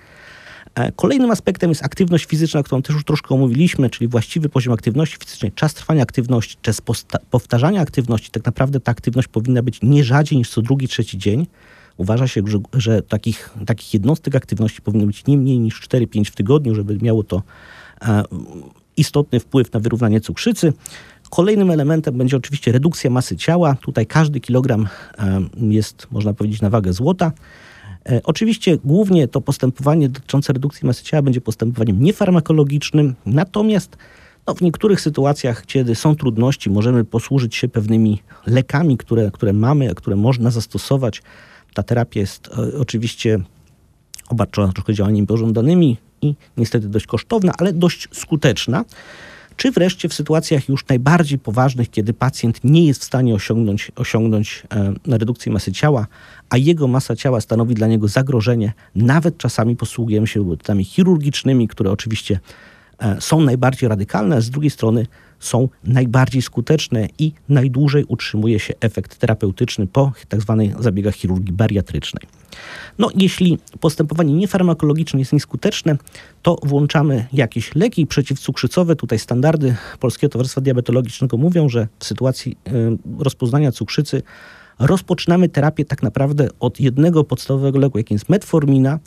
E, 0.74 0.92
kolejnym 0.92 1.30
aspektem 1.30 1.70
jest 1.70 1.84
aktywność 1.84 2.24
fizyczna, 2.24 2.62
którą 2.62 2.82
też 2.82 2.94
już 2.94 3.04
troszkę 3.04 3.34
omówiliśmy, 3.34 3.90
czyli 3.90 4.08
właściwy 4.08 4.48
poziom 4.48 4.74
aktywności 4.74 5.16
fizycznej, 5.24 5.52
czas 5.52 5.74
trwania 5.74 6.02
aktywności, 6.02 6.56
czas 6.62 6.82
powtarzania 7.30 7.80
aktywności. 7.80 8.30
Tak 8.30 8.44
naprawdę 8.44 8.80
ta 8.80 8.92
aktywność 8.92 9.28
powinna 9.28 9.62
być 9.62 9.78
nie 9.82 10.04
rzadziej 10.04 10.38
niż 10.38 10.50
co 10.50 10.62
drugi, 10.62 10.88
trzeci 10.88 11.18
dzień. 11.18 11.46
Uważa 11.96 12.28
się, 12.28 12.42
że, 12.46 12.58
że 12.74 13.02
takich, 13.02 13.50
takich 13.66 13.94
jednostek 13.94 14.36
aktywności 14.36 14.82
powinno 14.82 15.06
być 15.06 15.26
nie 15.26 15.38
mniej 15.38 15.58
niż 15.58 15.88
4-5 15.88 16.24
w 16.24 16.34
tygodniu, 16.34 16.74
żeby 16.74 16.98
miało 17.02 17.22
to 17.22 17.42
e, 18.02 18.22
istotny 18.96 19.40
wpływ 19.40 19.72
na 19.72 19.80
wyrównanie 19.80 20.20
cukrzycy. 20.20 20.72
Kolejnym 21.30 21.70
elementem 21.70 22.18
będzie 22.18 22.36
oczywiście 22.36 22.72
redukcja 22.72 23.10
masy 23.10 23.36
ciała. 23.36 23.74
Tutaj 23.74 24.06
każdy 24.06 24.40
kilogram 24.40 24.88
e, 25.18 25.40
jest, 25.56 26.06
można 26.10 26.34
powiedzieć, 26.34 26.60
na 26.60 26.70
wagę 26.70 26.92
złota. 26.92 27.32
E, 28.08 28.20
oczywiście 28.24 28.78
głównie 28.84 29.28
to 29.28 29.40
postępowanie 29.40 30.08
dotyczące 30.08 30.52
redukcji 30.52 30.86
masy 30.86 31.04
ciała 31.04 31.22
będzie 31.22 31.40
postępowaniem 31.40 32.02
niefarmakologicznym, 32.02 33.14
natomiast 33.26 33.96
no, 34.46 34.54
w 34.54 34.60
niektórych 34.60 35.00
sytuacjach, 35.00 35.66
kiedy 35.66 35.94
są 35.94 36.16
trudności, 36.16 36.70
możemy 36.70 37.04
posłużyć 37.04 37.56
się 37.56 37.68
pewnymi 37.68 38.22
lekami, 38.46 38.96
które, 38.98 39.30
które 39.30 39.52
mamy, 39.52 39.94
które 39.94 40.16
można 40.16 40.50
zastosować. 40.50 41.22
Ta 41.74 41.82
terapia 41.82 42.20
jest 42.20 42.48
e, 42.48 42.78
oczywiście 42.78 43.38
obarczona 44.28 44.72
trochę 44.72 44.94
działaniami 44.94 45.26
pożądanymi 45.26 45.96
i 46.22 46.34
niestety 46.56 46.88
dość 46.88 47.06
kosztowna, 47.06 47.52
ale 47.58 47.72
dość 47.72 48.08
skuteczna 48.12 48.84
czy 49.62 49.70
wreszcie 49.70 50.08
w 50.08 50.14
sytuacjach 50.14 50.68
już 50.68 50.86
najbardziej 50.88 51.38
poważnych, 51.38 51.90
kiedy 51.90 52.12
pacjent 52.14 52.64
nie 52.64 52.86
jest 52.86 53.00
w 53.00 53.04
stanie 53.04 53.34
osiągnąć, 53.34 53.92
osiągnąć 53.96 54.62
e, 54.74 54.92
redukcję 55.18 55.52
masy 55.52 55.72
ciała, 55.72 56.06
a 56.50 56.56
jego 56.56 56.88
masa 56.88 57.16
ciała 57.16 57.40
stanowi 57.40 57.74
dla 57.74 57.86
niego 57.86 58.08
zagrożenie, 58.08 58.72
nawet 58.94 59.38
czasami 59.38 59.76
posługujemy 59.76 60.26
się 60.26 60.44
metodami 60.44 60.84
chirurgicznymi, 60.84 61.68
które 61.68 61.90
oczywiście 61.90 62.40
e, 62.98 63.20
są 63.20 63.40
najbardziej 63.40 63.88
radykalne, 63.88 64.36
a 64.36 64.40
z 64.40 64.50
drugiej 64.50 64.70
strony 64.70 65.06
są 65.44 65.68
najbardziej 65.84 66.42
skuteczne 66.42 67.08
i 67.18 67.32
najdłużej 67.48 68.04
utrzymuje 68.08 68.58
się 68.58 68.74
efekt 68.80 69.18
terapeutyczny 69.18 69.86
po 69.86 70.12
tzw. 70.28 70.68
Tak 70.72 70.82
zabiegach 70.82 71.14
chirurgii 71.14 71.52
bariatrycznej. 71.52 72.22
No, 72.98 73.08
jeśli 73.14 73.58
postępowanie 73.80 74.34
niefarmakologiczne 74.34 75.18
jest 75.18 75.32
nieskuteczne, 75.32 75.96
to 76.42 76.56
włączamy 76.62 77.26
jakieś 77.32 77.74
leki 77.74 78.06
przeciwcukrzycowe. 78.06 78.96
Tutaj 78.96 79.18
standardy 79.18 79.76
Polskiego 80.00 80.32
Towarzystwa 80.32 80.60
Diabetologicznego 80.60 81.36
mówią, 81.36 81.68
że 81.68 81.88
w 81.98 82.04
sytuacji 82.04 82.56
y, 82.68 82.98
rozpoznania 83.18 83.72
cukrzycy 83.72 84.22
rozpoczynamy 84.78 85.48
terapię 85.48 85.84
tak 85.84 86.02
naprawdę 86.02 86.48
od 86.60 86.80
jednego 86.80 87.24
podstawowego 87.24 87.78
leku, 87.78 87.98
jakim 87.98 88.14
jest 88.14 88.28
metformina 88.28 88.98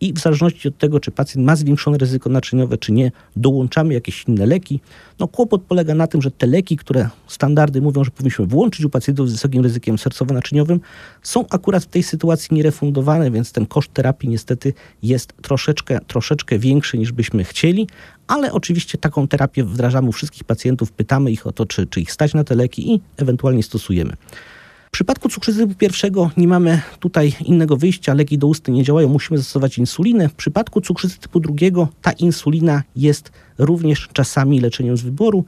i 0.00 0.12
w 0.12 0.18
zależności 0.18 0.68
od 0.68 0.78
tego, 0.78 1.00
czy 1.00 1.10
pacjent 1.10 1.46
ma 1.46 1.56
zwiększone 1.56 1.98
ryzyko 1.98 2.30
naczyniowe, 2.30 2.78
czy 2.78 2.92
nie, 2.92 3.12
dołączamy 3.36 3.94
jakieś 3.94 4.24
inne 4.28 4.46
leki. 4.46 4.80
No 5.18 5.28
kłopot 5.28 5.62
polega 5.62 5.94
na 5.94 6.06
tym, 6.06 6.22
że 6.22 6.30
te 6.30 6.46
leki, 6.46 6.76
które 6.76 7.08
standardy 7.26 7.82
mówią, 7.82 8.04
że 8.04 8.10
powinniśmy 8.10 8.46
włączyć 8.46 8.84
u 8.84 8.90
pacjentów 8.90 9.28
z 9.28 9.32
wysokim 9.32 9.62
ryzykiem 9.62 9.96
sercowo-naczyniowym, 9.96 10.80
są 11.22 11.44
akurat 11.50 11.84
w 11.84 11.86
tej 11.86 12.02
sytuacji 12.02 12.56
nierefundowane, 12.56 13.30
więc 13.30 13.52
ten 13.52 13.66
koszt 13.66 13.92
terapii 13.92 14.28
niestety 14.28 14.72
jest 15.02 15.32
troszeczkę, 15.42 15.98
troszeczkę 16.06 16.58
większy 16.58 16.98
niż 16.98 17.12
byśmy 17.12 17.44
chcieli, 17.44 17.86
ale 18.26 18.52
oczywiście 18.52 18.98
taką 18.98 19.28
terapię 19.28 19.64
wdrażamy 19.64 20.08
u 20.08 20.12
wszystkich 20.12 20.44
pacjentów, 20.44 20.92
pytamy 20.92 21.30
ich 21.30 21.46
o 21.46 21.52
to, 21.52 21.66
czy, 21.66 21.86
czy 21.86 22.00
ich 22.00 22.12
stać 22.12 22.34
na 22.34 22.44
te 22.44 22.54
leki 22.54 22.94
i 22.94 23.00
ewentualnie 23.16 23.62
stosujemy. 23.62 24.16
W 24.90 24.92
przypadku 24.92 25.28
cukrzycy 25.28 25.58
typu 25.58 25.74
pierwszego 25.74 26.30
nie 26.36 26.48
mamy 26.48 26.80
tutaj 27.00 27.32
innego 27.44 27.76
wyjścia, 27.76 28.14
leki 28.14 28.38
doustne 28.38 28.74
nie 28.74 28.84
działają, 28.84 29.08
musimy 29.08 29.38
zastosować 29.38 29.78
insulinę. 29.78 30.28
W 30.28 30.34
przypadku 30.34 30.80
cukrzycy 30.80 31.18
typu 31.18 31.40
drugiego 31.40 31.88
ta 32.02 32.12
insulina 32.12 32.82
jest 32.96 33.32
również 33.58 34.08
czasami 34.12 34.60
leczeniem 34.60 34.96
z 34.96 35.02
wyboru, 35.02 35.44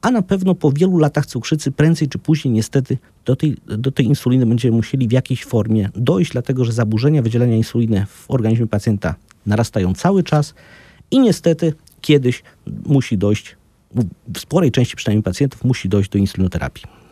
a 0.00 0.10
na 0.10 0.22
pewno 0.22 0.54
po 0.54 0.72
wielu 0.72 0.98
latach 0.98 1.26
cukrzycy 1.26 1.72
prędzej 1.72 2.08
czy 2.08 2.18
później 2.18 2.54
niestety 2.54 2.98
do 3.24 3.36
tej, 3.36 3.56
do 3.66 3.92
tej 3.92 4.06
insuliny 4.06 4.46
będziemy 4.46 4.76
musieli 4.76 5.08
w 5.08 5.12
jakiejś 5.12 5.44
formie 5.44 5.90
dojść, 5.94 6.32
dlatego 6.32 6.64
że 6.64 6.72
zaburzenia 6.72 7.22
wydzielania 7.22 7.56
insuliny 7.56 8.06
w 8.08 8.30
organizmie 8.30 8.66
pacjenta 8.66 9.14
narastają 9.46 9.94
cały 9.94 10.22
czas 10.22 10.54
i 11.10 11.20
niestety 11.20 11.72
kiedyś 12.00 12.42
musi 12.86 13.18
dojść, 13.18 13.56
w 14.34 14.38
sporej 14.38 14.70
części 14.70 14.96
przynajmniej 14.96 15.22
pacjentów 15.22 15.64
musi 15.64 15.88
dojść 15.88 16.10
do 16.10 16.18
insulinoterapii. 16.18 17.03